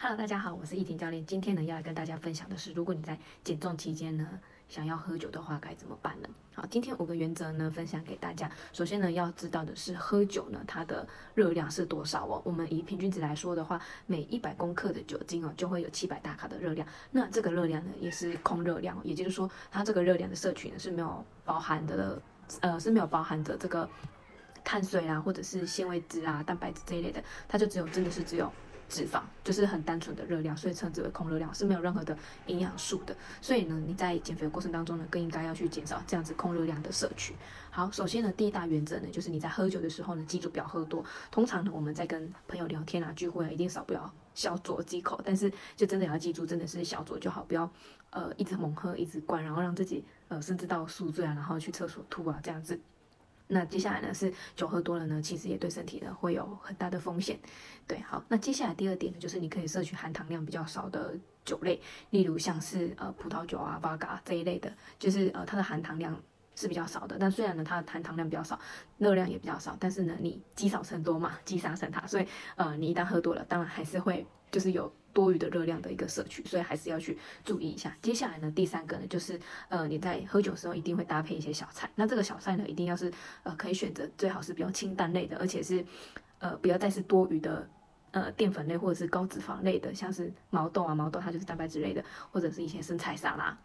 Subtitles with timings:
[0.00, 1.26] Hello，大家好，我是易婷教练。
[1.26, 4.28] 今天呢，要来跟大家分享的是，如果你在减重期间呢，
[4.68, 6.28] 想要喝酒的话，该怎么办呢？
[6.54, 8.48] 好，今天五个原则呢，分享给大家。
[8.72, 12.40] 首先呢，要知道的是，喝酒呢，它的热量是多少哦？
[12.44, 16.86] 我们以平均值来说的话，每一百公克的酒精哦，就会有七百大卡的热量。
[17.10, 22.22] 那这个热量呢，也是空热量，也就是说，它这个热量的摄取呢是没有包含的，
[22.60, 23.90] 呃，是没有包含的这个
[24.62, 28.48] 碳水啊，或者是纤维质啊、蛋白质这一类的，它就只有真的是只有。
[28.88, 33.14] 脂肪就是很单纯的热量，所以称之为空热量，是没有任何的营养素的。
[33.40, 37.34] 所以呢，你在减肥的过程当中呢，更应该要去减少这样子空热量的摄取。
[37.70, 41.04] 好，首先呢，第一大原则呢，就是你在喝酒的时候呢，记住不要喝多。
[41.30, 45.20] 通常呢，我们在跟朋友聊天啊、聚会啊，一定少不了小酌几口。
[45.24, 47.70] 但是就真的要记住，真的是小酌就好，不要
[48.10, 52.80] 呃一直猛喝、一直灌，然后让自己呃甚至到宿醉啊，然后去厕所吐啊这样子。
[53.48, 57.38] 那接下来呢是酒喝多了呢，其实也对身体呢会有很大的风险。
[57.86, 61.80] 对，好，那接下来第二点呢，就是你可以摄取含糖量比较少的酒类，
[62.10, 66.14] 例如像是呃葡萄酒啊、八嘎这一类的，就是呃它的含糖量
[66.54, 67.16] 是比较少的。
[67.18, 68.60] 但虽然呢它的含糖量比较少，
[68.98, 74.92] 热量也比较少，但是呢你积少成多嘛，积沙成塔，所以呃你一旦喝多了，当然还是会就是有。
[75.14, 77.96] 多余的热量的一个摄取，所以还是要去注意一下。
[78.00, 81.90] 接下来呢，第三个呢，就是呃你在喝酒的时候一定会搭配一些小菜。
[81.96, 85.84] 那这个小菜呢，一定要是呃可以选择最好是比较清淡类的，而且是
[86.38, 87.68] 呃不要再是多余的
[88.12, 93.58] 呃淀粉类或者是高脂肪类的，像是毛豆啊，毛豆它就是蛋白质类的，或者是一些生菜沙拉。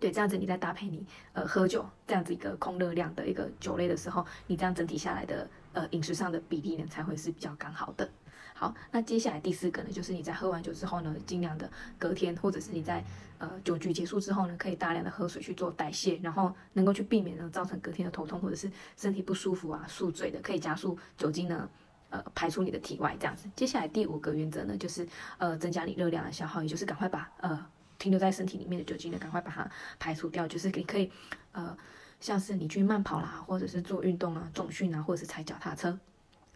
[0.00, 8.08] 对，这样子你在搭配你呃喝酒这样子一个控热量的一个酒类的时候，你这样整体下来的呃饮食上的比例呢，才会是比较刚好的。
[8.54, 13.04] 好，那接下来第四个呢，就是你在喝完酒之后呢，尽量的隔天或者是你在
[13.38, 21.68] 呃酒局结束之后呢，可以大量的喝水去做代谢，然后能够去避免呢造成隔天的头痛或者是身体不舒服啊、宿醉的，可以加速酒精呢
[22.08, 23.46] 呃排出你的体外这样子。
[23.54, 27.66] 接下来第五个原则呢，就是呃增加你热量的消耗，也就是赶快把呃
[27.98, 31.10] 停留在身体里面的酒精呢赶快把它排除掉，就是你可以
[31.52, 31.76] 呃
[32.20, 35.98] 像是你去慢跑啦，或者是做运动啊、重训啊，或者是踩脚踏车。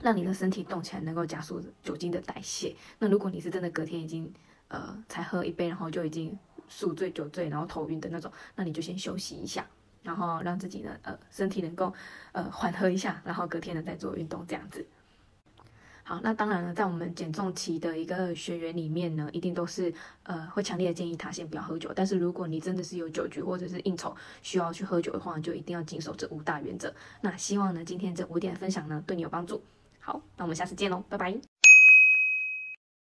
[0.00, 2.74] 让你的身体动起来，能够加速酒精的代谢。
[2.98, 4.32] 那如果你是真的隔天已经
[4.68, 6.38] 呃才喝一杯，然后就已经
[6.68, 9.66] 宿醉、酒醉，然后头晕的那种，那你就先休息一下，
[10.02, 11.92] 然后让自己呢呃身体能够
[12.32, 14.86] 呃缓和一下，然后隔天呢再做运动这样子。
[16.04, 19.92] 好，那当然了，在我们减重期的一个学员里面呢，一定都是
[20.22, 21.92] 呃会强烈的建议他先不要喝酒。
[21.94, 26.94] 但是如果你真的是有酒局或者是应酬需要去喝酒的话，就一定要谨守这五大原则。
[27.20, 29.62] 那希望呢今天这五点分享呢对你有帮助。
[30.08, 31.57] 好，那我们下次见喽，拜拜。